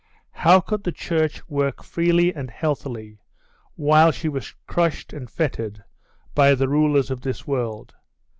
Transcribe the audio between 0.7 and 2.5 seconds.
the Church work freely and